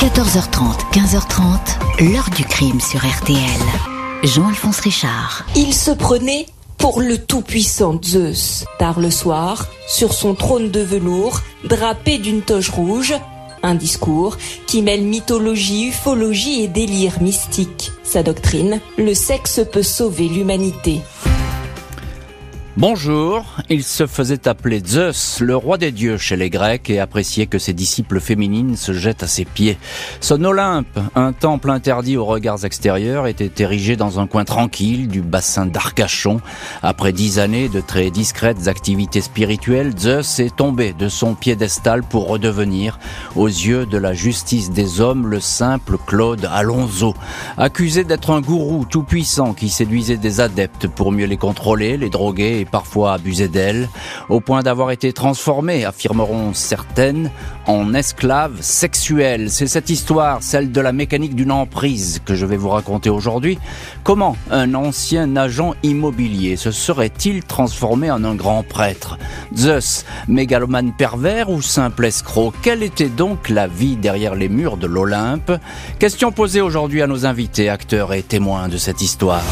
14h30, 0.00 0.92
15h30, 0.94 2.10
l'heure 2.10 2.30
du 2.34 2.42
crime 2.42 2.80
sur 2.80 3.00
RTL. 3.00 3.36
Jean-Alphonse 4.22 4.80
Richard. 4.80 5.44
Il 5.56 5.74
se 5.74 5.90
prenait 5.90 6.46
pour 6.78 7.02
le 7.02 7.18
tout-puissant 7.18 8.00
Zeus. 8.02 8.64
Tard 8.78 8.98
le 8.98 9.10
soir, 9.10 9.66
sur 9.86 10.14
son 10.14 10.34
trône 10.34 10.70
de 10.70 10.80
velours, 10.80 11.42
drapé 11.64 12.16
d'une 12.16 12.40
toge 12.40 12.70
rouge, 12.70 13.12
un 13.62 13.74
discours 13.74 14.38
qui 14.66 14.80
mêle 14.80 15.02
mythologie, 15.02 15.88
ufologie 15.88 16.62
et 16.62 16.68
délire 16.68 17.20
mystique. 17.20 17.92
Sa 18.02 18.22
doctrine, 18.22 18.80
le 18.96 19.12
sexe 19.12 19.60
peut 19.70 19.82
sauver 19.82 20.28
l'humanité. 20.28 21.02
Bonjour, 22.76 23.44
il 23.68 23.82
se 23.82 24.06
faisait 24.06 24.46
appeler 24.46 24.80
Zeus, 24.86 25.40
le 25.40 25.56
roi 25.56 25.76
des 25.76 25.90
dieux 25.90 26.16
chez 26.18 26.36
les 26.36 26.50
Grecs, 26.50 26.88
et 26.88 27.00
appréciait 27.00 27.46
que 27.46 27.58
ses 27.58 27.72
disciples 27.72 28.20
féminines 28.20 28.76
se 28.76 28.92
jettent 28.92 29.24
à 29.24 29.26
ses 29.26 29.44
pieds. 29.44 29.76
Son 30.20 30.44
Olympe, 30.44 31.00
un 31.16 31.32
temple 31.32 31.70
interdit 31.70 32.16
aux 32.16 32.24
regards 32.24 32.64
extérieurs, 32.64 33.26
était 33.26 33.64
érigé 33.64 33.96
dans 33.96 34.20
un 34.20 34.28
coin 34.28 34.44
tranquille 34.44 35.08
du 35.08 35.20
bassin 35.20 35.66
d'Arcachon. 35.66 36.40
Après 36.80 37.12
dix 37.12 37.40
années 37.40 37.68
de 37.68 37.80
très 37.80 38.12
discrètes 38.12 38.68
activités 38.68 39.20
spirituelles, 39.20 39.98
Zeus 39.98 40.38
est 40.38 40.54
tombé 40.54 40.92
de 40.92 41.08
son 41.08 41.34
piédestal 41.34 42.04
pour 42.04 42.28
redevenir, 42.28 43.00
aux 43.34 43.48
yeux 43.48 43.84
de 43.84 43.98
la 43.98 44.14
justice 44.14 44.70
des 44.70 45.00
hommes, 45.00 45.26
le 45.26 45.40
simple 45.40 45.96
Claude 46.06 46.48
Alonso. 46.48 47.14
Accusé 47.58 48.04
d'être 48.04 48.30
un 48.30 48.40
gourou 48.40 48.86
tout-puissant 48.88 49.54
qui 49.54 49.70
séduisait 49.70 50.18
des 50.18 50.38
adeptes 50.38 50.86
pour 50.86 51.10
mieux 51.10 51.26
les 51.26 51.36
contrôler, 51.36 51.96
les 51.96 52.10
droguer 52.10 52.60
et 52.60 52.64
parfois 52.70 53.14
abusé 53.14 53.48
d'elle, 53.48 53.88
au 54.28 54.40
point 54.40 54.62
d'avoir 54.62 54.90
été 54.90 55.12
transformée, 55.12 55.84
affirmeront 55.84 56.54
certaines, 56.54 57.30
en 57.66 57.94
esclave 57.94 58.60
sexuelle. 58.60 59.50
C'est 59.50 59.66
cette 59.66 59.90
histoire, 59.90 60.42
celle 60.42 60.72
de 60.72 60.80
la 60.80 60.92
mécanique 60.92 61.34
d'une 61.34 61.52
emprise, 61.52 62.20
que 62.24 62.34
je 62.34 62.46
vais 62.46 62.56
vous 62.56 62.70
raconter 62.70 63.10
aujourd'hui. 63.10 63.58
Comment 64.02 64.36
un 64.50 64.74
ancien 64.74 65.36
agent 65.36 65.74
immobilier 65.82 66.56
se 66.56 66.70
serait-il 66.70 67.44
transformé 67.44 68.10
en 68.10 68.24
un 68.24 68.34
grand 68.34 68.62
prêtre? 68.62 69.18
Zeus, 69.56 70.04
mégalomane 70.28 70.92
pervers 70.92 71.50
ou 71.50 71.62
simple 71.62 72.06
escroc? 72.06 72.52
Quelle 72.62 72.82
était 72.82 73.08
donc 73.08 73.48
la 73.48 73.66
vie 73.66 73.96
derrière 73.96 74.34
les 74.34 74.48
murs 74.48 74.76
de 74.76 74.86
l'Olympe? 74.86 75.52
Question 75.98 76.32
posée 76.32 76.60
aujourd'hui 76.60 77.02
à 77.02 77.06
nos 77.06 77.26
invités, 77.26 77.68
acteurs 77.68 78.12
et 78.12 78.22
témoins 78.22 78.68
de 78.68 78.76
cette 78.76 79.02
histoire. 79.02 79.42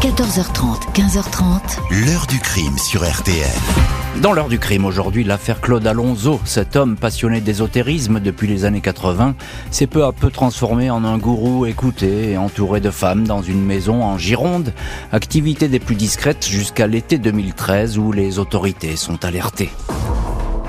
14h30, 0.00 0.92
15h30. 0.94 2.06
L'heure 2.06 2.28
du 2.28 2.38
crime 2.38 2.78
sur 2.78 3.02
RTL. 3.02 3.50
Dans 4.22 4.32
l'heure 4.32 4.48
du 4.48 4.60
crime 4.60 4.84
aujourd'hui, 4.84 5.24
l'affaire 5.24 5.60
Claude 5.60 5.84
Alonso, 5.88 6.40
cet 6.44 6.76
homme 6.76 6.96
passionné 6.96 7.40
d'ésotérisme 7.40 8.20
depuis 8.20 8.46
les 8.46 8.64
années 8.64 8.80
80, 8.80 9.34
s'est 9.72 9.88
peu 9.88 10.04
à 10.04 10.12
peu 10.12 10.30
transformé 10.30 10.88
en 10.88 11.02
un 11.02 11.18
gourou 11.18 11.66
écouté 11.66 12.30
et 12.30 12.38
entouré 12.38 12.80
de 12.80 12.90
femmes 12.90 13.26
dans 13.26 13.42
une 13.42 13.64
maison 13.64 14.04
en 14.04 14.18
Gironde, 14.18 14.72
activité 15.10 15.66
des 15.66 15.80
plus 15.80 15.96
discrètes 15.96 16.46
jusqu'à 16.46 16.86
l'été 16.86 17.18
2013 17.18 17.98
où 17.98 18.12
les 18.12 18.38
autorités 18.38 18.94
sont 18.94 19.24
alertées. 19.24 19.70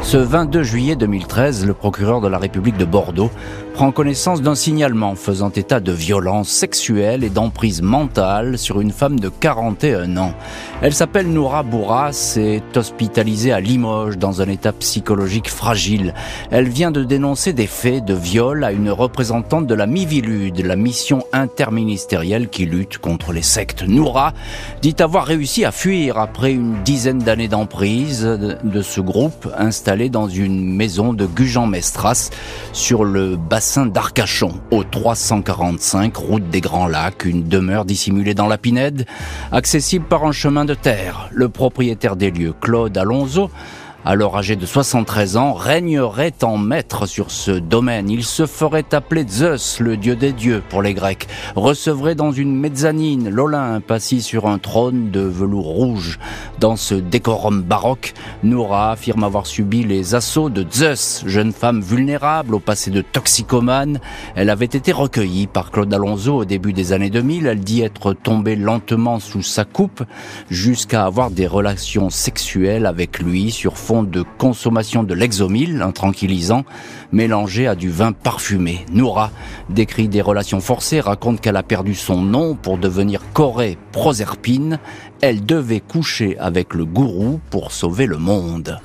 Ce 0.02 0.18
22 0.18 0.64
juillet 0.64 0.96
2013, 0.96 1.68
le 1.68 1.76
procureur 1.76 2.20
de 2.20 2.28
la 2.28 2.40
République 2.40 2.78
de 2.78 2.86
Bordeaux 2.86 3.30
prend 3.74 3.92
connaissance 3.92 4.42
d'un 4.42 4.56
signalement 4.56 5.16
faisant 5.16 5.52
état 5.52 5.80
de 5.80 5.92
violence 5.92 6.50
sexuelle 6.50 7.24
et 7.24 7.30
d'emprise 7.30 7.82
mentale 7.82 8.58
sur 8.58 8.82
une 8.82 8.92
femme 8.92 9.20
de 9.20 9.30
41 9.30 10.18
ans. 10.18 10.34
Elle 10.82 10.94
s'appelle 10.94 11.32
Noura 11.32 11.64
Bourras 11.64 12.36
et 12.38 12.56
est 12.56 12.78
hospitalisée 12.78 13.52
à 13.52 13.60
Limoges 13.60 14.18
dans 14.18 14.42
un 14.42 14.50
état 14.50 14.74
psychologique 14.74 15.50
fragile. 15.50 16.14
Elle 16.52 16.68
vient 16.68 16.92
de 16.92 17.04
dénoncer 17.04 17.54
des 17.54 17.68
faits 17.68 18.04
de 18.04 18.14
viol 18.14 18.64
à 18.64 18.72
une 18.72 18.90
représentante 18.90 19.68
de 19.68 19.76
la 19.76 19.88
Mivilude, 19.88 20.66
la 20.66 20.76
mission 20.76 21.24
interministérielle 21.32 22.50
qui 22.50 22.66
lutte 22.66 22.98
contre 22.98 23.32
les 23.32 23.42
sectes. 23.42 23.84
Noura 23.84 24.34
dit 24.82 24.96
avoir 25.00 25.26
réussi 25.26 25.64
à 25.64 25.72
fuir 25.72 26.18
après 26.18 26.52
une 26.52 26.84
dizaine 26.84 27.20
d'années 27.20 27.48
d'emprise 27.48 28.24
de 28.24 28.82
ce 28.82 29.00
groupe 29.00 29.48
installé 29.58 30.10
dans 30.10 30.28
une 30.28 30.76
maison 30.76 31.14
de 31.14 31.26
Gujan-Mestras 31.26 32.32
sur 32.74 33.06
le 33.06 33.38
bassin 33.38 33.69
d'Arcachon, 33.78 34.54
au 34.72 34.84
345 34.84 36.16
route 36.16 36.50
des 36.50 36.60
Grands 36.60 36.88
Lacs, 36.88 37.26
une 37.26 37.48
demeure 37.48 37.86
dissimulée 37.86 38.34
dans 38.34 38.48
la 38.48 38.58
Pinède, 38.58 39.06
accessible 39.52 40.06
par 40.06 40.24
un 40.24 40.32
chemin 40.32 40.66
de 40.66 40.74
terre. 40.74 41.30
Le 41.32 41.50
propriétaire 41.50 42.16
des 42.16 42.32
lieux, 42.32 42.56
Claude 42.60 42.98
Alonso, 42.98 43.52
alors 44.06 44.38
âgé 44.38 44.56
de 44.56 44.66
73 44.66 45.38
ans, 45.38 45.54
régnerait 45.54 46.34
en 46.44 46.58
maître 46.58 47.06
sur 47.06 47.32
ce 47.32 47.52
domaine. 47.52 48.10
Il 48.10 48.24
se 48.24 48.46
ferait 48.46 48.94
appeler 48.94 49.26
Zeus, 49.28 49.80
le 49.80 49.98
dieu 49.98 50.16
des 50.16 50.32
dieux 50.32 50.64
pour 50.70 50.82
les 50.82 50.94
Grecs, 50.94 51.28
recevrait 51.56 52.16
dans 52.16 52.32
une 52.32 52.56
mezzanine 52.56 53.30
l'Olympe 53.30 53.92
assis 53.92 54.22
sur 54.22 54.48
un 54.48 54.58
trône 54.58 55.12
de 55.12 55.20
velours 55.20 55.68
rouge. 55.68 56.20
Dans 56.60 56.76
ce 56.76 56.96
décorum 56.96 57.62
baroque, 57.62 58.14
Noura 58.44 58.92
affirme 58.92 59.24
avoir 59.24 59.46
subi 59.46 59.84
les 59.84 60.16
assauts 60.16 60.50
de 60.50 60.66
Zeus, 60.72 61.24
jeune 61.26 61.52
femme 61.52 61.82
vulnérable 61.82 62.56
au 62.56 62.60
passé 62.60 62.92
de 62.92 63.02
toxicomane. 63.02 64.00
Elle 64.36 64.50
avait 64.50 64.66
été 64.66 64.92
recueillie 64.92 65.48
par 65.48 65.72
Claude 65.72 65.94
Alonso 65.94 66.36
au 66.36 66.46
début 66.46 66.74
des 66.74 66.94
années 66.94 67.10
2000. 67.10 67.48
Elle 67.48 67.60
dit 67.60 67.82
être 67.82 68.14
tombée 68.14 68.56
lentement 68.56 69.20
sous 69.20 69.44
sa 69.44 69.66
coupe 69.66 70.04
jusqu'à 70.50 71.06
avoir 71.06 71.32
des 71.32 71.48
relations 71.48 72.10
sexuelles 72.10 72.86
avec 72.86 73.20
lui 73.20 73.52
sur 73.52 73.78
de 73.90 74.24
consommation 74.38 75.04
de 75.04 75.16
l'exomil, 75.16 75.82
un 75.82 75.92
tranquillisant, 75.92 76.64
mélangé 77.12 77.68
à 77.68 77.74
du 77.74 77.90
vin 77.90 78.12
parfumé. 78.12 78.86
Noura 78.92 79.32
décrit 79.70 80.08
des 80.08 80.22
relations 80.22 80.62
forcées, 80.62 81.00
raconte 81.00 81.42
qu'elle 81.42 81.58
a 81.58 81.64
perdu 81.64 81.96
son 81.96 82.22
nom 82.22 82.56
pour 82.56 82.78
devenir 82.78 83.22
Corée 83.34 83.78
Proserpine. 83.92 84.80
Elle 85.22 85.44
devait 85.44 85.80
coucher 85.80 86.38
avec 86.38 86.76
le 86.76 86.86
gourou 86.86 87.40
pour 87.50 87.72
sauver 87.72 88.06
le 88.06 88.18
monde. 88.18 88.80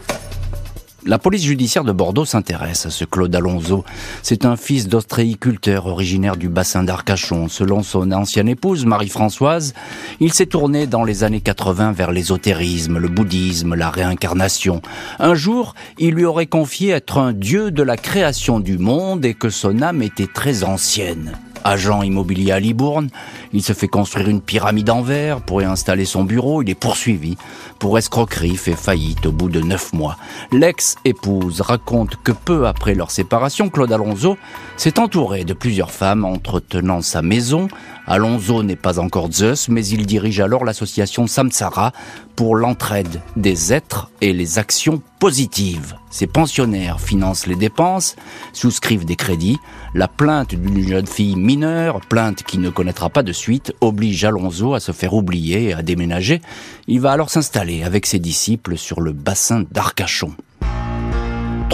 La 1.06 1.18
police 1.18 1.44
judiciaire 1.44 1.84
de 1.84 1.92
Bordeaux 1.92 2.24
s'intéresse 2.24 2.86
à 2.86 2.90
ce 2.90 3.04
Claude 3.04 3.34
Alonso. 3.34 3.84
C'est 4.22 4.46
un 4.46 4.56
fils 4.56 4.88
d'ostréiculteur 4.88 5.86
originaire 5.86 6.36
du 6.38 6.48
bassin 6.48 6.82
d'Arcachon. 6.82 7.48
Selon 7.48 7.82
son 7.82 8.10
ancienne 8.10 8.48
épouse, 8.48 8.86
Marie-Françoise, 8.86 9.74
il 10.20 10.32
s'est 10.32 10.46
tourné 10.46 10.86
dans 10.86 11.04
les 11.04 11.22
années 11.22 11.42
80 11.42 11.92
vers 11.92 12.10
l'ésotérisme, 12.10 12.96
le 12.96 13.08
bouddhisme, 13.08 13.74
la 13.74 13.90
réincarnation. 13.90 14.80
Un 15.18 15.34
jour, 15.34 15.74
il 15.98 16.14
lui 16.14 16.24
aurait 16.24 16.46
confié 16.46 16.92
être 16.92 17.18
un 17.18 17.34
dieu 17.34 17.70
de 17.70 17.82
la 17.82 17.98
création 17.98 18.58
du 18.58 18.78
monde 18.78 19.26
et 19.26 19.34
que 19.34 19.50
son 19.50 19.82
âme 19.82 20.00
était 20.00 20.26
très 20.26 20.64
ancienne 20.64 21.32
agent 21.64 22.02
immobilier 22.02 22.52
à 22.52 22.60
Libourne. 22.60 23.08
Il 23.52 23.62
se 23.62 23.72
fait 23.72 23.88
construire 23.88 24.28
une 24.28 24.40
pyramide 24.40 24.90
en 24.90 25.02
verre 25.02 25.40
pour 25.40 25.62
y 25.62 25.64
installer 25.64 26.04
son 26.04 26.24
bureau. 26.24 26.62
Il 26.62 26.70
est 26.70 26.74
poursuivi 26.74 27.36
pour 27.78 27.98
escroquerie, 27.98 28.56
fait 28.56 28.76
faillite 28.76 29.26
au 29.26 29.32
bout 29.32 29.48
de 29.48 29.60
neuf 29.60 29.92
mois. 29.92 30.16
L'ex-épouse 30.52 31.60
raconte 31.60 32.16
que 32.22 32.32
peu 32.32 32.66
après 32.66 32.94
leur 32.94 33.10
séparation, 33.10 33.68
Claude 33.68 33.92
Alonso 33.92 34.36
s'est 34.76 34.98
entouré 34.98 35.44
de 35.44 35.54
plusieurs 35.54 35.90
femmes 35.90 36.24
entretenant 36.24 37.00
sa 37.00 37.22
maison. 37.22 37.68
Alonso 38.06 38.62
n'est 38.62 38.76
pas 38.76 38.98
encore 38.98 39.32
Zeus, 39.32 39.68
mais 39.68 39.86
il 39.86 40.06
dirige 40.06 40.40
alors 40.40 40.64
l'association 40.64 41.26
Samsara 41.26 41.92
pour 42.36 42.56
l'entraide 42.56 43.20
des 43.36 43.72
êtres 43.72 44.10
et 44.20 44.32
les 44.32 44.58
actions 44.58 45.02
positives. 45.18 45.96
Ses 46.14 46.28
pensionnaires 46.28 47.00
financent 47.00 47.48
les 47.48 47.56
dépenses, 47.56 48.14
souscrivent 48.52 49.04
des 49.04 49.16
crédits. 49.16 49.58
La 49.94 50.06
plainte 50.06 50.54
d'une 50.54 50.86
jeune 50.86 51.08
fille 51.08 51.34
mineure, 51.34 52.00
plainte 52.02 52.44
qui 52.44 52.58
ne 52.58 52.70
connaîtra 52.70 53.10
pas 53.10 53.24
de 53.24 53.32
suite, 53.32 53.74
oblige 53.80 54.22
Alonso 54.22 54.74
à 54.74 54.78
se 54.78 54.92
faire 54.92 55.14
oublier 55.14 55.70
et 55.70 55.72
à 55.74 55.82
déménager. 55.82 56.40
Il 56.86 57.00
va 57.00 57.10
alors 57.10 57.30
s'installer 57.30 57.82
avec 57.82 58.06
ses 58.06 58.20
disciples 58.20 58.76
sur 58.76 59.00
le 59.00 59.10
bassin 59.10 59.64
d'Arcachon. 59.72 60.36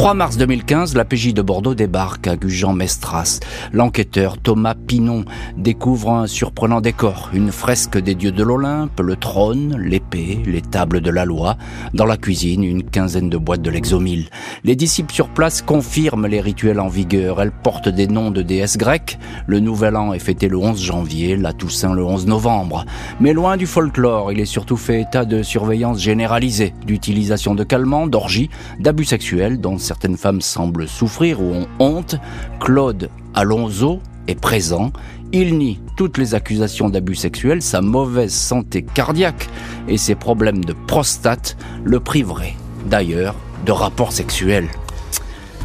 3 0.01 0.15
mars 0.15 0.39
2015, 0.39 0.95
la 0.95 1.05
PJ 1.05 1.35
de 1.35 1.43
Bordeaux 1.43 1.75
débarque 1.75 2.27
à 2.27 2.35
Gujan-Mestras. 2.35 3.41
L'enquêteur 3.75 4.39
Thomas 4.39 4.75
Pinon 4.75 5.27
découvre 5.59 6.13
un 6.13 6.27
surprenant 6.27 6.81
décor, 6.81 7.29
une 7.35 7.53
fresque 7.53 7.99
des 7.99 8.15
dieux 8.15 8.33
de 8.33 8.43
l'Olympe, 8.43 8.99
le 9.01 9.17
trône, 9.17 9.77
l'épée, 9.79 10.43
les 10.47 10.63
tables 10.63 11.03
de 11.03 11.11
la 11.11 11.27
loi. 11.27 11.59
Dans 11.93 12.07
la 12.07 12.17
cuisine, 12.17 12.65
une 12.65 12.83
quinzaine 12.83 13.29
de 13.29 13.37
boîtes 13.37 13.61
de 13.61 13.69
l'exomile. 13.69 14.31
Les 14.65 14.75
disciples 14.75 15.13
sur 15.13 15.29
place 15.29 15.61
confirment 15.61 16.29
les 16.29 16.41
rituels 16.41 16.81
en 16.81 16.89
vigueur. 16.89 17.43
Elles 17.43 17.53
portent 17.53 17.91
des 17.91 18.07
noms 18.07 18.31
de 18.31 18.41
déesses 18.41 18.79
grecques. 18.79 19.19
Le 19.47 19.61
nouvel 19.61 19.97
an 19.97 20.15
est 20.15 20.19
fêté 20.19 20.49
le 20.49 20.57
11 20.57 20.83
janvier, 20.83 21.37
la 21.37 21.53
Toussaint 21.53 21.93
le 21.93 22.07
11 22.07 22.27
novembre. 22.27 22.87
Mais 23.21 23.35
loin 23.35 23.59
du 23.59 23.67
folklore, 23.67 24.33
il 24.33 24.41
est 24.41 24.47
surtout 24.47 24.79
fait 24.79 25.03
état 25.03 25.27
de 25.27 25.43
surveillance 25.43 26.01
généralisée, 26.01 26.73
d'utilisation 26.87 27.55
de 27.55 27.65
calmants, 27.65 28.07
d'orgies, 28.07 28.49
d'abus 28.79 29.05
sexuels 29.05 29.61
certaines 29.91 30.17
femmes 30.17 30.41
semblent 30.41 30.87
souffrir 30.87 31.43
ou 31.43 31.53
ont 31.53 31.67
honte, 31.81 32.15
Claude 32.61 33.11
Alonso 33.35 33.99
est 34.29 34.41
présent. 34.41 34.93
Il 35.33 35.59
nie 35.59 35.81
toutes 35.97 36.17
les 36.17 36.37
accusations 36.37 36.89
d'abus 36.89 37.17
sexuels, 37.17 37.61
sa 37.61 37.81
mauvaise 37.81 38.33
santé 38.33 38.83
cardiaque 38.85 39.49
et 39.89 39.97
ses 39.97 40.15
problèmes 40.15 40.65
de 40.65 40.75
prostate 40.87 41.57
le 41.83 41.99
priveraient 41.99 42.55
d'ailleurs 42.87 43.35
de 43.67 43.73
rapports 43.73 44.13
sexuels. 44.13 44.69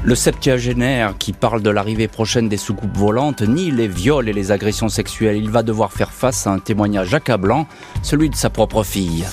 Le 0.03 0.15
septuagénaire 0.15 1.15
qui 1.19 1.31
parle 1.31 1.61
de 1.61 1.69
l'arrivée 1.69 2.07
prochaine 2.07 2.49
des 2.49 2.57
soucoupes 2.57 2.97
volantes 2.97 3.43
nie 3.43 3.69
les 3.69 3.87
viols 3.87 4.27
et 4.27 4.33
les 4.33 4.51
agressions 4.51 4.89
sexuelles. 4.89 5.37
Il 5.37 5.51
va 5.51 5.61
devoir 5.61 5.93
faire 5.93 6.11
face 6.11 6.47
à 6.47 6.49
un 6.49 6.57
témoignage 6.57 7.13
accablant, 7.13 7.67
celui 8.01 8.31
de 8.31 8.35
sa 8.35 8.49
propre 8.49 8.81
fille. 8.81 9.23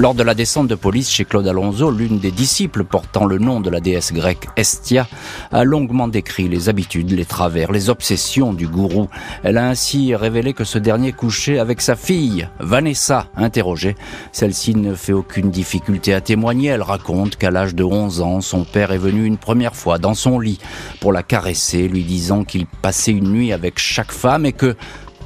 Lors 0.00 0.14
de 0.14 0.22
la 0.22 0.34
descente 0.34 0.68
de 0.68 0.76
police 0.76 1.10
chez 1.10 1.24
Claude 1.24 1.48
Alonso, 1.48 1.90
l'une 1.90 2.20
des 2.20 2.30
disciples 2.30 2.84
portant 2.84 3.26
le 3.26 3.38
nom 3.38 3.60
de 3.60 3.68
la 3.68 3.80
déesse 3.80 4.12
grecque 4.12 4.46
Estia 4.54 5.08
a 5.50 5.64
longuement 5.64 6.06
décrit 6.06 6.48
les 6.48 6.68
habitudes, 6.68 7.10
les 7.10 7.24
travers, 7.24 7.72
les 7.72 7.90
obsessions 7.90 8.52
du 8.52 8.68
gourou. 8.68 9.08
Elle 9.42 9.58
a 9.58 9.68
ainsi 9.68 10.14
révélé 10.14 10.52
que 10.52 10.62
ce 10.62 10.78
dernier 10.78 11.10
couchait 11.10 11.58
avec 11.58 11.80
sa 11.80 11.96
fille, 11.96 12.48
Vanessa, 12.60 13.26
interrogée. 13.36 13.96
Celle-ci 14.30 14.76
ne 14.76 14.94
fait 14.94 15.12
aucune 15.12 15.50
difficulté 15.50 16.14
à 16.14 16.20
témoigner. 16.20 16.68
Elle 16.68 16.82
raconte 16.82 17.34
qu'à 17.34 17.50
l'âge 17.50 17.74
de 17.74 17.82
11 17.82 18.20
ans, 18.20 18.40
son 18.40 18.62
père 18.62 18.92
est 18.92 18.98
venu 18.98 19.24
une 19.24 19.36
première 19.36 19.74
fois 19.74 19.98
dans 19.98 20.14
son 20.14 20.38
lit 20.38 20.60
pour 21.00 21.12
la 21.12 21.24
caresser, 21.24 21.88
lui 21.88 22.04
disant 22.04 22.44
qu'il 22.44 22.66
passait 22.66 23.10
une 23.10 23.32
nuit 23.32 23.52
avec 23.52 23.80
chaque 23.80 24.12
femme 24.12 24.46
et 24.46 24.52
que 24.52 24.76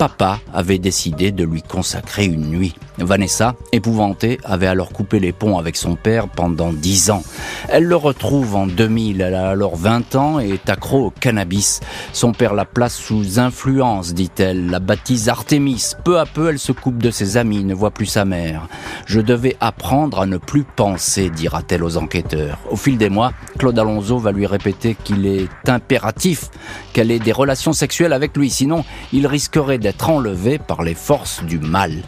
papa 0.03 0.41
avait 0.53 0.81
décidé 0.81 1.31
de 1.31 1.45
lui 1.45 1.63
consacrer 1.63 2.25
une 2.25 2.51
nuit. 2.51 2.75
Vanessa, 2.99 3.55
épouvantée, 3.71 4.41
avait 4.43 4.67
alors 4.67 4.91
coupé 4.91 5.21
les 5.21 5.33
ponts 5.33 5.59
avec 5.59 5.77
son 5.77 5.95
père 5.95 6.29
pendant 6.29 6.73
dix 6.73 7.11
ans. 7.11 7.23
Elle 7.69 7.85
le 7.85 7.95
retrouve 7.95 8.57
en 8.57 8.67
2000, 8.67 9.21
elle 9.21 9.35
a 9.35 9.51
alors 9.51 9.77
20 9.77 10.17
ans 10.17 10.41
et 10.41 10.51
est 10.51 10.69
accro 10.69 11.07
au 11.07 11.11
cannabis. 11.11 11.79
Son 12.13 12.33
père 12.33 12.55
la 12.55 12.65
place 12.65 12.97
sous 12.97 13.39
influence, 13.39 14.13
dit-elle, 14.13 14.71
la 14.71 14.81
baptise 14.81 15.29
Artémis. 15.29 15.93
Peu 16.05 16.19
à 16.19 16.27
peu, 16.27 16.49
elle 16.49 16.59
se 16.59 16.73
coupe 16.73 16.99
de 16.99 17.13
ses 17.13 17.37
amis, 17.37 17.63
ne 17.63 17.75
voit 17.75 17.93
plus 17.93 18.07
sa 18.07 18.25
mère. 18.25 18.67
Je 19.07 19.21
devais 19.21 19.57
apprendre 19.61 20.21
à 20.21 20.27
ne 20.27 20.37
plus 20.37 20.65
penser, 20.65 21.31
dira-t-elle 21.31 21.85
aux 21.85 21.97
enquêteurs. 21.97 22.59
Au 22.71 22.77
fil 22.77 22.99
des 22.99 23.09
mois, 23.09 23.33
Claude 23.57 23.79
Alonso 23.79 24.19
va 24.19 24.33
lui 24.33 24.47
répéter 24.47 24.97
qu'il 24.97 25.27
est 25.27 25.69
impératif 25.69 26.51
qu'elle 26.93 27.13
ait 27.13 27.21
des 27.21 27.33
relations 27.33 27.73
sexuelles 27.73 28.13
avec 28.13 28.37
lui, 28.37 28.51
sinon 28.51 28.85
il 29.13 29.29
risquerait 29.29 29.79
d'être 29.79 29.92
enlevé 30.03 30.59
par 30.59 30.83
les 30.83 30.95
forces 30.95 31.43
du 31.45 31.59
mal. 31.59 32.03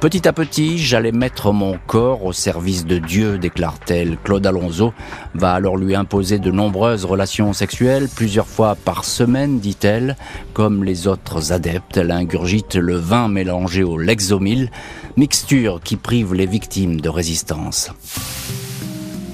Petit 0.00 0.26
à 0.28 0.32
petit, 0.32 0.78
j'allais 0.78 1.12
mettre 1.12 1.52
mon 1.52 1.78
corps 1.86 2.24
au 2.24 2.32
service 2.32 2.84
de 2.84 2.98
Dieu, 2.98 3.38
déclare-t-elle. 3.38 4.16
Claude 4.22 4.46
Alonso 4.46 4.92
va 5.34 5.52
alors 5.52 5.76
lui 5.76 5.94
imposer 5.94 6.38
de 6.38 6.50
nombreuses 6.50 7.04
relations 7.04 7.52
sexuelles, 7.52 8.08
plusieurs 8.14 8.46
fois 8.46 8.76
par 8.76 9.04
semaine, 9.04 9.60
dit-elle. 9.60 10.16
Comme 10.52 10.84
les 10.84 11.06
autres 11.06 11.52
adeptes, 11.52 11.96
elle 11.96 12.10
ingurgite 12.10 12.76
le 12.76 12.96
vin 12.96 13.28
mélangé 13.28 13.82
au 13.82 13.98
Lexomil, 13.98 14.70
mixture 15.16 15.80
qui 15.82 15.96
prive 15.96 16.34
les 16.34 16.46
victimes 16.46 17.00
de 17.00 17.08
résistance. 17.08 17.90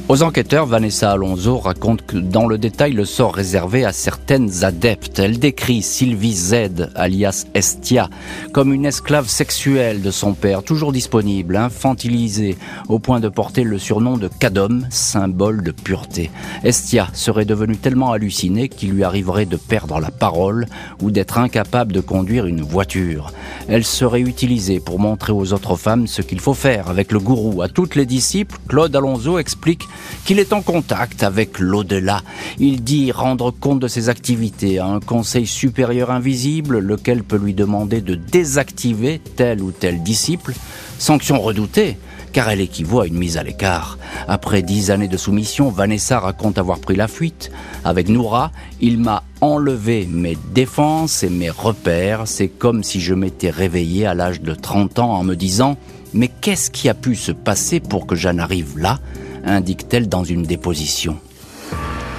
Aux 0.09 0.23
enquêteurs, 0.23 0.67
Vanessa 0.67 1.11
Alonso 1.11 1.59
raconte 1.59 2.07
que 2.07 2.17
dans 2.17 2.47
le 2.47 2.59
détail 2.59 2.93
le 2.93 3.05
sort 3.05 3.35
réservé 3.35 3.85
à 3.85 3.91
certaines 3.91 4.63
adeptes. 4.63 5.19
Elle 5.19 5.41
décrit 5.41 5.83
Sylvie 5.83 6.37
Z, 6.37 6.91
alias 6.95 7.45
Estia, 7.55 8.09
comme 8.53 8.73
une 8.73 8.87
esclave 8.87 9.27
sexuelle 9.27 10.03
de 10.03 10.13
son 10.13 10.35
père, 10.35 10.63
toujours 10.63 10.93
disponible, 10.93 11.57
infantilisée, 11.57 12.57
au 12.89 13.01
point 13.01 13.19
de 13.19 13.29
porter 13.29 13.65
le 13.65 13.81
surnom 13.81 14.17
de 14.17 14.29
Cadom, 14.29 14.87
symbole 14.91 15.65
de 15.65 15.73
pureté. 15.73 16.31
Estia 16.63 17.09
serait 17.13 17.45
devenue 17.45 17.77
tellement 17.77 18.13
hallucinée 18.13 18.69
qu'il 18.69 18.91
lui 18.91 19.03
arriverait 19.03 19.45
de 19.45 19.57
perdre 19.57 19.99
la 19.99 20.13
parole 20.13 20.67
ou 21.03 21.11
d'être 21.11 21.37
incapable 21.37 21.93
de 21.93 22.01
conduire 22.01 22.47
une 22.47 22.63
voiture. 22.63 23.33
Elle 23.67 23.85
serait 23.85 24.21
utilisée 24.21 24.79
pour 24.79 25.01
montrer 25.01 25.33
aux 25.33 25.53
autres 25.53 25.75
femmes 25.75 26.07
ce 26.07 26.23
qu'il 26.23 26.39
faut 26.39 26.55
faire 26.55 26.89
avec 26.91 27.11
le 27.11 27.19
gourou. 27.19 27.61
À 27.61 27.69
toutes 27.69 27.97
les 27.97 28.07
disciples, 28.07 28.57
Claude 28.69 28.95
Alonso 28.95 29.41
explique 29.41 29.83
qu'il 30.25 30.39
est 30.39 30.53
en 30.53 30.63
contact 30.63 31.23
avec 31.23 31.59
l'au-delà. 31.59 32.23
Il 32.59 32.83
dit 32.83 33.13
rendre 33.13 33.51
compte 33.51 33.81
de 33.81 33.89
ses 33.89 34.09
activités 34.09 34.79
à 34.79 34.87
un 34.87 35.01
conseil 35.01 35.47
supérieur 35.47 36.11
invisible, 36.11 36.79
lequel 36.79 37.23
peut 37.23 37.39
lui 37.39 37.55
demander 37.55 38.01
de 38.01 38.15
désactiver 38.15 39.21
tel 39.37 39.63
ou 39.63 39.73
tel 39.73 40.03
disciple, 40.03 40.55
sanction 40.99 41.41
redoutée, 41.41 41.97
car 42.33 42.51
elle 42.51 42.61
équivaut 42.61 43.01
à 43.01 43.07
une 43.07 43.17
mise 43.17 43.39
à 43.39 43.43
l'écart. 43.43 43.99
Après 44.29 44.61
dix 44.61 44.91
années 44.91 45.09
de 45.09 45.17
soumission, 45.17 45.71
Vanessa 45.71 46.21
raconte 46.21 46.59
avoir 46.59 46.81
pris 46.81 46.95
la 46.95 47.09
fuite. 47.09 47.51
Avec 47.83 48.11
Noura, 48.11 48.53
il 48.81 48.99
m'a 48.99 49.23
enlevé 49.41 50.07
mes 50.11 50.37
défenses 50.53 51.23
et 51.23 51.31
mes 51.31 51.49
repères. 51.49 52.23
C'est 52.27 52.49
comme 52.49 52.83
si 52.83 53.01
je 53.01 53.15
m'étais 53.15 53.49
réveillé 53.49 54.05
à 54.05 54.13
l'âge 54.15 54.43
de 54.43 54.55
30 54.55 54.99
ans 54.99 55.15
en 55.15 55.25
me 55.25 55.35
disant 55.35 55.79
Mais 56.13 56.29
qu'est-ce 56.29 56.71
qui 56.71 56.91
a 56.91 56.95
pu 56.95 57.15
se 57.15 57.33
passer 57.33 57.81
pour 57.81 58.07
que 58.07 58.17
j'en 58.17 58.37
arrive 58.37 58.79
là? 58.79 58.99
Indique-t-elle 59.47 60.09
dans 60.09 60.25
une 60.25 60.43
déposition. 60.43 61.19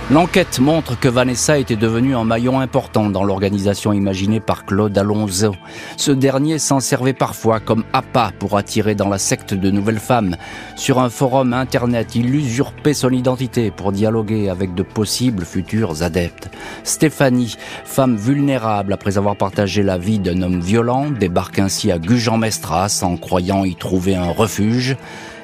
L'enquête 0.09 0.59
montre 0.59 0.97
que 0.97 1.09
Vanessa 1.09 1.57
était 1.57 1.75
devenue 1.75 2.15
un 2.15 2.23
maillon 2.23 2.61
important 2.61 3.09
dans 3.09 3.25
l'organisation 3.25 3.91
imaginée 3.91 4.39
par 4.39 4.65
Claude 4.65 4.97
Alonso. 4.97 5.53
Ce 5.97 6.11
dernier 6.11 6.59
s'en 6.59 6.79
servait 6.79 7.11
parfois 7.11 7.59
comme 7.59 7.83
appât 7.91 8.31
pour 8.39 8.57
attirer 8.57 8.95
dans 8.95 9.09
la 9.09 9.17
secte 9.17 9.53
de 9.53 9.69
nouvelles 9.69 9.99
femmes. 9.99 10.37
Sur 10.77 10.99
un 10.99 11.09
forum 11.09 11.51
internet, 11.51 12.15
il 12.15 12.33
usurpait 12.33 12.93
son 12.93 13.09
identité 13.09 13.69
pour 13.69 13.91
dialoguer 13.91 14.47
avec 14.47 14.73
de 14.75 14.83
possibles 14.83 15.43
futurs 15.43 16.01
adeptes. 16.03 16.49
Stéphanie, 16.85 17.57
femme 17.83 18.15
vulnérable 18.15 18.93
après 18.93 19.17
avoir 19.17 19.35
partagé 19.35 19.83
la 19.83 19.97
vie 19.97 20.19
d'un 20.19 20.41
homme 20.41 20.61
violent, 20.61 21.09
débarque 21.09 21.59
ainsi 21.59 21.91
à 21.91 21.99
Gujan-Mestras 21.99 23.01
en 23.03 23.17
croyant 23.17 23.65
y 23.65 23.75
trouver 23.75 24.15
un 24.15 24.31
refuge. 24.31 24.95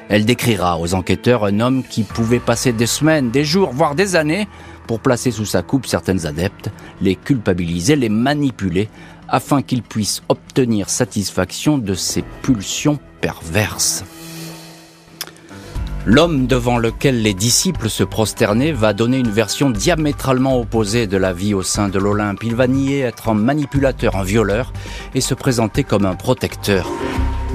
Elle 0.08 0.24
décrira 0.24 0.78
aux 0.78 0.94
enquêteurs 0.94 1.44
un 1.44 1.60
homme 1.60 1.82
qui 1.82 2.02
pouvait 2.02 2.38
passer 2.38 2.72
des 2.72 2.86
semaines, 2.86 3.30
des 3.30 3.44
jours, 3.44 3.70
voire 3.72 3.94
des 3.94 4.16
années 4.16 4.48
pour 4.86 5.00
placer 5.00 5.30
sous 5.30 5.46
sa 5.46 5.62
coupe 5.62 5.86
certaines 5.86 6.26
adeptes, 6.26 6.70
les 7.00 7.16
culpabiliser, 7.16 7.96
les 7.96 8.10
manipuler, 8.10 8.88
afin 9.28 9.62
qu'ils 9.62 9.82
puissent 9.82 10.22
obtenir 10.28 10.90
satisfaction 10.90 11.78
de 11.78 11.94
ses 11.94 12.22
pulsions 12.42 12.98
perverses. 13.20 14.04
L'homme 16.06 16.46
devant 16.46 16.76
lequel 16.76 17.22
les 17.22 17.32
disciples 17.32 17.88
se 17.88 18.04
prosternaient 18.04 18.72
va 18.72 18.92
donner 18.92 19.16
une 19.16 19.30
version 19.30 19.70
diamétralement 19.70 20.60
opposée 20.60 21.06
de 21.06 21.16
la 21.16 21.32
vie 21.32 21.54
au 21.54 21.62
sein 21.62 21.88
de 21.88 21.98
l'Olympe. 21.98 22.44
Il 22.44 22.54
va 22.54 22.66
nier 22.66 23.00
être 23.00 23.30
un 23.30 23.34
manipulateur, 23.34 24.16
un 24.16 24.22
violeur, 24.22 24.74
et 25.14 25.22
se 25.22 25.32
présenter 25.32 25.82
comme 25.82 26.04
un 26.04 26.14
protecteur. 26.14 26.90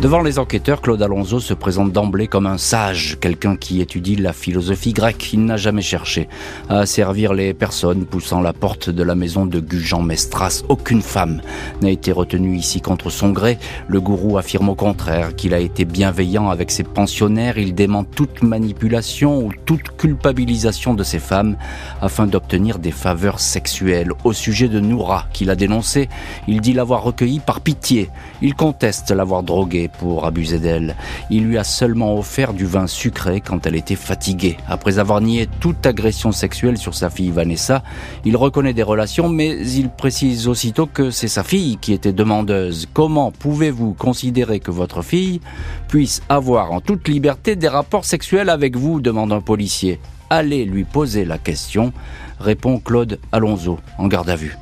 Devant 0.01 0.21
les 0.21 0.39
enquêteurs, 0.39 0.79
Claude 0.79 1.01
Alonso 1.01 1.41
se 1.41 1.53
présente 1.53 1.91
d'emblée 1.91 2.27
comme 2.27 2.45
un 2.45 2.57
sage, 2.57 3.17
quelqu'un 3.19 3.57
qui 3.57 3.81
étudie 3.81 4.15
la 4.15 4.31
philosophie 4.31 4.93
grecque. 4.93 5.33
Il 5.33 5.43
n'a 5.43 5.57
jamais 5.57 5.81
cherché 5.81 6.29
à 6.69 6.85
servir 6.85 7.33
les 7.33 7.53
personnes 7.53 8.05
poussant 8.05 8.39
la 8.39 8.53
porte 8.53 8.89
de 8.89 9.03
la 9.03 9.15
maison 9.15 9.45
de 9.45 9.59
Gujan 9.59 10.01
Mestras. 10.01 10.63
Aucune 10.69 11.01
femme 11.01 11.41
n'a 11.81 11.89
été 11.89 12.13
retenue 12.13 12.55
ici 12.55 12.79
contre 12.79 13.09
son 13.09 13.31
gré. 13.31 13.57
Le 13.89 13.99
gourou 13.99 14.37
affirme 14.37 14.69
au 14.69 14.75
contraire 14.75 15.35
qu'il 15.35 15.53
a 15.53 15.59
été 15.59 15.83
bienveillant 15.83 16.49
avec 16.49 16.71
ses 16.71 16.83
pensionnaires. 16.83 17.57
Il 17.57 17.75
dément 17.75 18.05
toute 18.05 18.41
manipulation 18.41 19.39
ou 19.39 19.51
toute 19.65 19.97
culpabilisation 19.97 20.93
de 20.93 21.03
ces 21.03 21.19
femmes 21.19 21.57
afin 22.01 22.25
d'obtenir 22.25 22.79
des 22.79 22.91
faveurs 22.91 23.41
sexuelles. 23.41 24.13
Au 24.23 24.31
sujet 24.31 24.69
de 24.69 24.79
Noura, 24.79 25.27
qu'il 25.33 25.49
a 25.49 25.57
dénoncé, 25.57 26.07
il 26.47 26.61
dit 26.61 26.71
l'avoir 26.71 27.03
recueillie 27.03 27.41
par 27.41 27.59
pitié. 27.59 28.09
Il 28.41 28.55
conteste 28.55 29.11
l'avoir 29.11 29.43
droguée 29.43 29.88
pour 29.89 30.25
abuser 30.25 30.59
d'elle. 30.59 30.95
Il 31.29 31.45
lui 31.45 31.57
a 31.57 31.63
seulement 31.63 32.17
offert 32.17 32.53
du 32.53 32.65
vin 32.65 32.87
sucré 32.87 33.41
quand 33.41 33.65
elle 33.65 33.75
était 33.75 33.95
fatiguée. 33.95 34.57
Après 34.67 34.99
avoir 34.99 35.21
nié 35.21 35.47
toute 35.59 35.85
agression 35.85 36.31
sexuelle 36.31 36.77
sur 36.77 36.95
sa 36.95 37.09
fille 37.09 37.31
Vanessa, 37.31 37.83
il 38.25 38.37
reconnaît 38.37 38.73
des 38.73 38.83
relations, 38.83 39.29
mais 39.29 39.57
il 39.59 39.89
précise 39.89 40.47
aussitôt 40.47 40.85
que 40.85 41.11
c'est 41.11 41.27
sa 41.27 41.43
fille 41.43 41.77
qui 41.77 41.93
était 41.93 42.13
demandeuse. 42.13 42.87
Comment 42.93 43.31
pouvez-vous 43.31 43.93
considérer 43.93 44.59
que 44.59 44.71
votre 44.71 45.01
fille 45.01 45.41
puisse 45.87 46.21
avoir 46.29 46.71
en 46.71 46.81
toute 46.81 47.07
liberté 47.07 47.55
des 47.55 47.67
rapports 47.67 48.05
sexuels 48.05 48.49
avec 48.49 48.75
vous? 48.75 49.01
demande 49.01 49.33
un 49.33 49.41
policier. 49.41 49.99
Allez 50.29 50.65
lui 50.65 50.83
poser 50.83 51.25
la 51.25 51.37
question, 51.37 51.91
répond 52.39 52.79
Claude 52.79 53.19
Alonso, 53.31 53.79
en 53.97 54.07
garde 54.07 54.29
à 54.29 54.35
vue. 54.35 54.57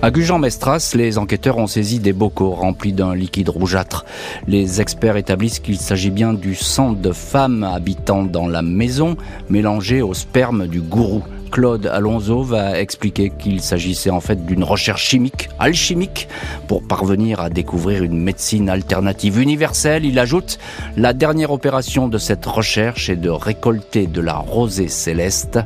À 0.00 0.12
Gujan-Mestras, 0.12 0.92
les 0.94 1.18
enquêteurs 1.18 1.58
ont 1.58 1.66
saisi 1.66 1.98
des 1.98 2.12
bocaux 2.12 2.52
remplis 2.52 2.92
d'un 2.92 3.16
liquide 3.16 3.48
rougeâtre. 3.48 4.04
Les 4.46 4.80
experts 4.80 5.16
établissent 5.16 5.58
qu'il 5.58 5.76
s'agit 5.76 6.10
bien 6.10 6.32
du 6.32 6.54
sang 6.54 6.92
de 6.92 7.10
femmes 7.10 7.64
habitant 7.64 8.22
dans 8.22 8.46
la 8.46 8.62
maison, 8.62 9.16
mélangé 9.50 10.00
au 10.00 10.14
sperme 10.14 10.68
du 10.68 10.80
gourou. 10.80 11.24
Claude 11.50 11.86
Alonso 11.86 12.42
va 12.42 12.80
expliquer 12.80 13.30
qu'il 13.30 13.60
s'agissait 13.60 14.10
en 14.10 14.20
fait 14.20 14.46
d'une 14.46 14.64
recherche 14.64 15.04
chimique, 15.04 15.48
alchimique, 15.58 16.28
pour 16.66 16.82
parvenir 16.82 17.40
à 17.40 17.50
découvrir 17.50 18.02
une 18.02 18.20
médecine 18.20 18.68
alternative 18.68 19.40
universelle. 19.40 20.04
Il 20.04 20.18
ajoute, 20.18 20.58
la 20.96 21.12
dernière 21.12 21.50
opération 21.50 22.08
de 22.08 22.18
cette 22.18 22.46
recherche 22.46 23.08
est 23.08 23.16
de 23.16 23.30
récolter 23.30 24.06
de 24.06 24.20
la 24.20 24.36
rosée 24.36 24.88
céleste. 24.88 25.58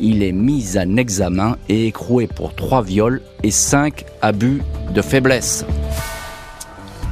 Il 0.00 0.22
est 0.22 0.32
mis 0.32 0.78
en 0.78 0.96
examen 0.96 1.56
et 1.68 1.86
écroué 1.86 2.26
pour 2.26 2.54
trois 2.54 2.82
viols 2.82 3.22
et 3.42 3.50
cinq 3.50 4.04
abus 4.22 4.62
de 4.92 5.02
faiblesse. 5.02 5.64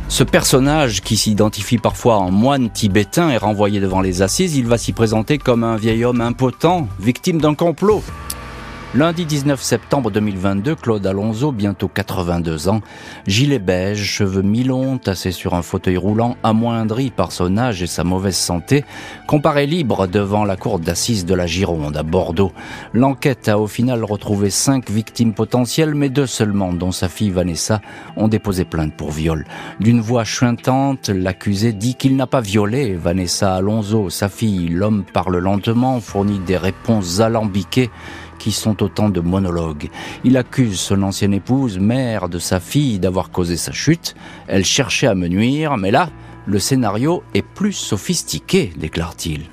Ce 0.08 0.22
personnage, 0.22 1.00
qui 1.00 1.16
s'identifie 1.16 1.78
parfois 1.78 2.18
en 2.18 2.30
moine 2.30 2.70
tibétain, 2.70 3.30
est 3.30 3.38
renvoyé 3.38 3.80
devant 3.80 4.00
les 4.00 4.22
assises. 4.22 4.56
Il 4.56 4.66
va 4.66 4.78
s'y 4.78 4.92
présenter 4.92 5.38
comme 5.38 5.64
un 5.64 5.76
vieil 5.76 6.04
homme 6.04 6.20
impotent, 6.20 6.86
victime 7.00 7.40
d'un 7.40 7.54
complot. 7.54 8.02
Lundi 8.96 9.26
19 9.26 9.60
septembre 9.60 10.12
2022, 10.12 10.76
Claude 10.76 11.04
Alonso, 11.04 11.50
bientôt 11.50 11.88
82 11.88 12.68
ans, 12.68 12.80
gilet 13.26 13.58
beige, 13.58 14.04
cheveux 14.04 14.42
mi-longs, 14.42 14.98
tassé 14.98 15.32
sur 15.32 15.54
un 15.54 15.62
fauteuil 15.62 15.96
roulant, 15.96 16.36
amoindri 16.44 17.10
par 17.10 17.32
son 17.32 17.58
âge 17.58 17.82
et 17.82 17.88
sa 17.88 18.04
mauvaise 18.04 18.36
santé, 18.36 18.84
comparé 19.26 19.66
libre 19.66 20.06
devant 20.06 20.44
la 20.44 20.54
cour 20.54 20.78
d'assises 20.78 21.26
de 21.26 21.34
la 21.34 21.48
Gironde 21.48 21.96
à 21.96 22.04
Bordeaux. 22.04 22.52
L'enquête 22.92 23.48
a 23.48 23.58
au 23.58 23.66
final 23.66 24.04
retrouvé 24.04 24.48
cinq 24.48 24.88
victimes 24.88 25.34
potentielles, 25.34 25.96
mais 25.96 26.08
deux 26.08 26.28
seulement, 26.28 26.72
dont 26.72 26.92
sa 26.92 27.08
fille 27.08 27.30
Vanessa, 27.30 27.80
ont 28.16 28.28
déposé 28.28 28.64
plainte 28.64 28.94
pour 28.94 29.10
viol. 29.10 29.44
D'une 29.80 30.00
voix 30.00 30.22
chuintante, 30.22 31.08
l'accusé 31.08 31.72
dit 31.72 31.96
qu'il 31.96 32.14
n'a 32.14 32.28
pas 32.28 32.40
violé 32.40 32.94
Vanessa 32.94 33.56
Alonso, 33.56 34.08
sa 34.08 34.28
fille. 34.28 34.68
L'homme 34.68 35.02
parle 35.12 35.38
lentement, 35.38 35.98
fournit 35.98 36.38
des 36.38 36.56
réponses 36.56 37.18
alambiquées 37.18 37.90
qui 38.44 38.52
sont 38.52 38.82
autant 38.82 39.08
de 39.08 39.20
monologues. 39.20 39.88
Il 40.22 40.36
accuse 40.36 40.78
son 40.78 41.02
ancienne 41.02 41.32
épouse, 41.32 41.78
mère 41.78 42.28
de 42.28 42.38
sa 42.38 42.60
fille, 42.60 42.98
d'avoir 42.98 43.30
causé 43.30 43.56
sa 43.56 43.72
chute. 43.72 44.14
Elle 44.48 44.66
cherchait 44.66 45.06
à 45.06 45.14
me 45.14 45.28
nuire, 45.28 45.78
mais 45.78 45.90
là, 45.90 46.10
le 46.44 46.58
scénario 46.58 47.22
est 47.32 47.40
plus 47.40 47.72
sophistiqué, 47.72 48.70
déclare-t-il. 48.76 49.44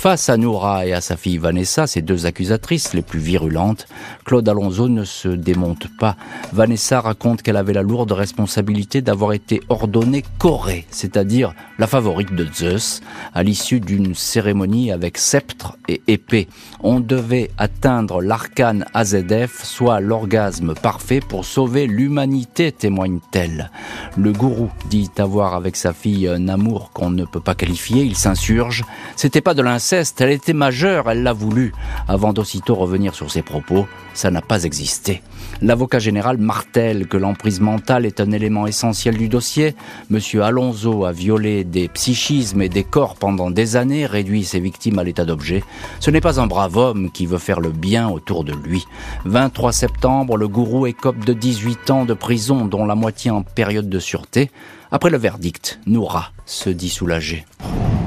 Face 0.00 0.30
à 0.30 0.38
Noura 0.38 0.86
et 0.86 0.94
à 0.94 1.02
sa 1.02 1.18
fille 1.18 1.36
Vanessa, 1.36 1.86
ces 1.86 2.00
deux 2.00 2.24
accusatrices 2.24 2.94
les 2.94 3.02
plus 3.02 3.18
virulentes, 3.18 3.86
Claude 4.24 4.48
Alonso 4.48 4.88
ne 4.88 5.04
se 5.04 5.28
démonte 5.28 5.88
pas. 5.98 6.16
Vanessa 6.54 7.02
raconte 7.02 7.42
qu'elle 7.42 7.58
avait 7.58 7.74
la 7.74 7.82
lourde 7.82 8.12
responsabilité 8.12 9.02
d'avoir 9.02 9.34
été 9.34 9.60
ordonnée 9.68 10.24
Corée, 10.38 10.86
c'est-à-dire 10.90 11.52
la 11.78 11.86
favorite 11.86 12.34
de 12.34 12.46
Zeus, 12.50 13.02
à 13.34 13.42
l'issue 13.42 13.78
d'une 13.78 14.14
cérémonie 14.14 14.90
avec 14.90 15.18
sceptre 15.18 15.76
et 15.86 16.00
épée. 16.06 16.48
On 16.82 17.00
devait 17.00 17.50
atteindre 17.58 18.22
l'arcane 18.22 18.86
AZF, 18.94 19.64
soit 19.64 20.00
l'orgasme 20.00 20.72
parfait 20.72 21.20
pour 21.20 21.44
sauver 21.44 21.86
l'humanité, 21.86 22.72
témoigne-t-elle. 22.72 23.70
Le 24.16 24.32
gourou 24.32 24.70
dit 24.88 25.10
avoir 25.18 25.52
avec 25.52 25.76
sa 25.76 25.92
fille 25.92 26.26
un 26.26 26.48
amour 26.48 26.90
qu'on 26.94 27.10
ne 27.10 27.26
peut 27.26 27.40
pas 27.40 27.54
qualifier, 27.54 28.02
il 28.02 28.16
s'insurge. 28.16 28.82
C'était 29.14 29.42
pas 29.42 29.52
de 29.52 29.60
elle 29.92 30.30
était 30.30 30.52
majeure, 30.52 31.10
elle 31.10 31.22
l'a 31.22 31.32
voulu. 31.32 31.72
Avant 32.08 32.32
d'aussitôt 32.32 32.74
revenir 32.74 33.14
sur 33.14 33.30
ses 33.30 33.42
propos, 33.42 33.86
ça 34.14 34.30
n'a 34.30 34.40
pas 34.40 34.64
existé. 34.64 35.22
L'avocat 35.62 35.98
général 35.98 36.38
martèle 36.38 37.06
que 37.06 37.16
l'emprise 37.16 37.60
mentale 37.60 38.06
est 38.06 38.20
un 38.20 38.30
élément 38.30 38.66
essentiel 38.66 39.16
du 39.16 39.28
dossier. 39.28 39.74
Monsieur 40.08 40.42
Alonso 40.42 41.04
a 41.04 41.12
violé 41.12 41.64
des 41.64 41.88
psychismes 41.88 42.62
et 42.62 42.68
des 42.68 42.84
corps 42.84 43.16
pendant 43.16 43.50
des 43.50 43.76
années, 43.76 44.06
réduit 44.06 44.44
ses 44.44 44.60
victimes 44.60 44.98
à 44.98 45.04
l'état 45.04 45.24
d'objet. 45.24 45.64
Ce 45.98 46.10
n'est 46.10 46.20
pas 46.20 46.40
un 46.40 46.46
brave 46.46 46.76
homme 46.76 47.10
qui 47.10 47.26
veut 47.26 47.38
faire 47.38 47.60
le 47.60 47.70
bien 47.70 48.08
autour 48.08 48.44
de 48.44 48.52
lui. 48.52 48.84
23 49.24 49.72
septembre, 49.72 50.36
le 50.36 50.48
gourou 50.48 50.86
écope 50.86 51.24
de 51.24 51.32
18 51.32 51.90
ans 51.90 52.04
de 52.04 52.14
prison, 52.14 52.66
dont 52.66 52.86
la 52.86 52.94
moitié 52.94 53.30
en 53.30 53.42
période 53.42 53.88
de 53.88 53.98
sûreté. 53.98 54.50
Après 54.92 55.10
le 55.10 55.18
verdict, 55.18 55.80
Noura 55.86 56.32
se 56.46 56.70
dit 56.70 56.90
soulagée. 56.90 57.44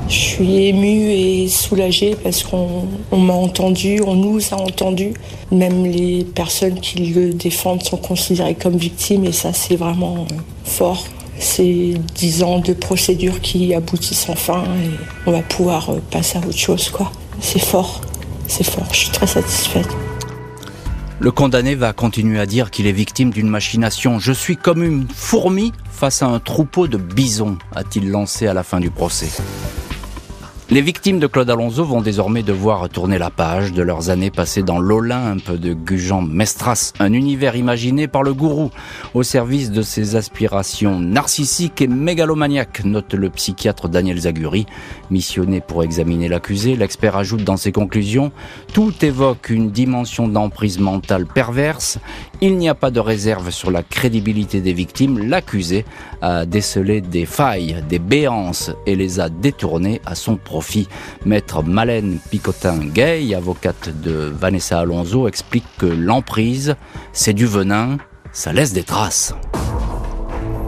Je 0.10 0.19
suis 0.19 0.67
émue 0.67 1.12
et 1.12 1.48
soulagée 1.48 2.15
parce 2.22 2.43
qu'on 2.43 2.88
m'a 3.12 3.33
entendu, 3.33 4.01
on 4.05 4.15
nous 4.15 4.39
a 4.51 4.57
entendu. 4.57 5.13
Même 5.51 5.86
les 5.86 6.24
personnes 6.24 6.79
qui 6.79 7.05
le 7.13 7.33
défendent 7.33 7.83
sont 7.83 7.98
considérées 7.98 8.55
comme 8.55 8.77
victimes 8.77 9.25
et 9.25 9.31
ça 9.31 9.53
c'est 9.53 9.75
vraiment 9.75 10.27
fort. 10.65 11.05
C'est 11.39 11.93
dix 12.15 12.43
ans 12.43 12.60
de 12.60 12.74
procédure 12.74 13.41
qui 13.41 13.74
aboutissent 13.74 14.27
enfin 14.29 14.63
et 14.83 14.89
on 15.25 15.31
va 15.31 15.41
pouvoir 15.41 15.91
passer 16.12 16.38
à 16.38 16.41
autre 16.41 16.57
chose 16.57 16.89
quoi. 16.89 17.12
C'est 17.39 17.63
fort, 17.63 18.01
c'est 18.48 18.63
fort, 18.63 18.88
je 18.91 18.98
suis 18.98 19.10
très 19.10 19.27
satisfaite. 19.27 19.89
Le 21.19 21.31
condamné 21.31 21.75
va 21.75 21.93
continuer 21.93 22.39
à 22.39 22.45
dire 22.45 22.69
qu'il 22.69 22.86
est 22.86 22.91
victime 22.91 23.31
d'une 23.31 23.48
machination. 23.48 24.19
Je 24.19 24.33
suis 24.33 24.57
comme 24.57 24.83
une 24.83 25.07
fourmi 25.07 25.72
face 25.89 26.22
à 26.22 26.27
un 26.27 26.39
troupeau 26.39 26.88
de 26.88 26.98
bisons, 26.98 27.57
a-t-il 27.74 28.10
lancé 28.10 28.45
à 28.48 28.53
la 28.53 28.63
fin 28.63 28.79
du 28.79 28.89
procès. 28.89 29.29
Les 30.73 30.81
victimes 30.81 31.19
de 31.19 31.27
Claude 31.27 31.51
Alonso 31.51 31.85
vont 31.85 32.01
désormais 32.01 32.41
devoir 32.41 32.89
tourner 32.89 33.19
la 33.19 33.29
page 33.29 33.73
de 33.73 33.83
leurs 33.83 34.09
années 34.09 34.31
passées 34.31 34.63
dans 34.63 34.79
l'Olympe 34.79 35.51
de 35.51 35.71
Gujan 35.71 36.23
Mestras, 36.23 36.93
un 36.97 37.13
univers 37.13 37.55
imaginé 37.55 38.07
par 38.07 38.23
le 38.23 38.33
gourou 38.33 38.71
au 39.13 39.21
service 39.21 39.69
de 39.69 39.83
ses 39.83 40.15
aspirations 40.15 40.99
narcissiques 40.99 41.83
et 41.83 41.87
mégalomaniaques, 41.87 42.85
note 42.85 43.13
le 43.13 43.29
psychiatre 43.29 43.87
Daniel 43.87 44.21
Zaguri. 44.21 44.65
Missionné 45.11 45.61
pour 45.61 45.83
examiner 45.83 46.27
l'accusé, 46.27 46.75
l'expert 46.75 47.17
ajoute 47.17 47.43
dans 47.43 47.57
ses 47.57 47.71
conclusions 47.71 48.31
Tout 48.73 48.93
évoque 49.05 49.51
une 49.51 49.69
dimension 49.69 50.27
d'emprise 50.27 50.79
mentale 50.79 51.27
perverse. 51.27 51.99
Il 52.41 52.57
n'y 52.57 52.67
a 52.67 52.73
pas 52.73 52.89
de 52.89 52.99
réserve 52.99 53.51
sur 53.51 53.69
la 53.69 53.83
crédibilité 53.83 54.59
des 54.59 54.73
victimes. 54.73 55.19
L'accusé 55.19 55.85
a 56.23 56.47
décelé 56.47 57.01
des 57.01 57.27
failles, 57.27 57.83
des 57.87 57.99
béances 57.99 58.71
et 58.87 58.95
les 58.95 59.19
a 59.19 59.29
détournées 59.29 60.01
à 60.07 60.15
son 60.15 60.35
profit. 60.35 60.62
Maître 61.25 61.63
Malène 61.63 62.20
Picotin-Gay, 62.32 63.34
avocate 63.36 63.89
de 64.01 64.34
Vanessa 64.34 64.79
Alonso, 64.79 65.27
explique 65.27 65.65
que 65.77 65.86
l'emprise, 65.86 66.75
c'est 67.12 67.34
du 67.34 67.46
venin, 67.46 67.98
ça 68.32 68.53
laisse 68.53 68.74
des 68.74 68.84
traces. 68.84 69.34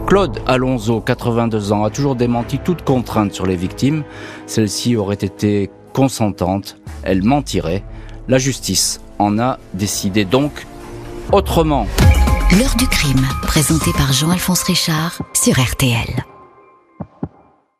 Claude 0.06 0.40
Alonso, 0.46 1.00
82 1.00 1.72
ans, 1.72 1.84
a 1.84 1.90
toujours 1.90 2.14
démenti 2.14 2.58
toute 2.58 2.84
contrainte 2.84 3.32
sur 3.32 3.44
les 3.44 3.56
victimes. 3.56 4.04
Celle-ci 4.46 4.96
aurait 4.96 5.14
été 5.14 5.68
consentante, 5.92 6.76
elle 7.02 7.24
mentirait. 7.24 7.82
La 8.28 8.38
justice 8.38 9.00
en 9.18 9.38
a 9.38 9.58
décidé 9.74 10.24
donc 10.24 10.66
autrement. 11.32 11.86
L'heure 12.56 12.76
du 12.76 12.86
crime, 12.86 13.26
présenté 13.42 13.90
par 13.92 14.12
Jean-Alphonse 14.12 14.62
Richard 14.62 15.18
sur 15.34 15.60
RTL. 15.60 16.35